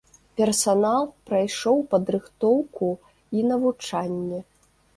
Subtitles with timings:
[0.39, 2.89] Персанал прайшоў падрыхтоўку
[3.37, 4.45] і навучанне.